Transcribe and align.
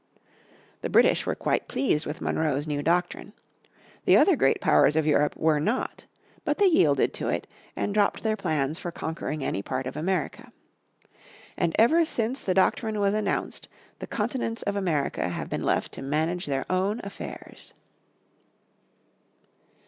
The 0.81 0.89
British 0.89 1.27
were 1.27 1.35
quite 1.35 1.67
pleased 1.67 2.07
with 2.07 2.21
Monroe's 2.21 2.65
new 2.65 2.81
doctrine. 2.81 3.33
The 4.05 4.17
other 4.17 4.35
great 4.35 4.59
powers 4.59 4.95
of 4.95 5.05
Europe 5.05 5.35
were 5.37 5.59
not. 5.59 6.07
But 6.43 6.57
they 6.57 6.65
yielded 6.65 7.13
to 7.13 7.27
it 7.29 7.45
and 7.75 7.93
dropped 7.93 8.23
their 8.23 8.35
plans 8.35 8.79
for 8.79 8.91
conquering 8.91 9.43
any 9.43 9.61
part 9.61 9.85
of 9.85 9.95
America. 9.95 10.51
And 11.55 11.75
ever 11.77 12.03
since 12.03 12.41
the 12.41 12.55
doctrine 12.55 12.99
was 12.99 13.13
announced 13.13 13.67
the 13.99 14.07
Continents 14.07 14.63
of 14.63 14.75
America 14.75 15.29
have 15.29 15.49
been 15.49 15.61
left 15.61 15.91
to 15.91 16.01
manage 16.01 16.47
their 16.47 16.65
own 16.67 16.99
affairs. 17.03 17.75